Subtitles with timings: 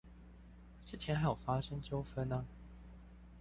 [0.83, 2.43] 之前還有發生糾紛啊！